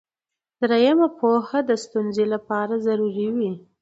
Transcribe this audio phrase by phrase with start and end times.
[0.69, 3.51] دریمه پوهه د ستونزې لپاره ضروري وي.